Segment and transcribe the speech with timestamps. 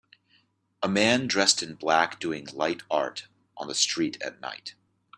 [0.81, 4.73] A man dressed in black doing light art on the street at night